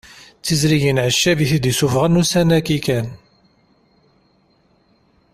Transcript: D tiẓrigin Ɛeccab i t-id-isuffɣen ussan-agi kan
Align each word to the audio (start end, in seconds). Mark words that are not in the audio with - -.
D 0.39 0.43
tiẓrigin 0.45 1.01
Ɛeccab 1.05 1.39
i 1.39 1.45
t-id-isuffɣen 1.49 2.19
ussan-agi 2.21 2.79
kan 2.85 3.07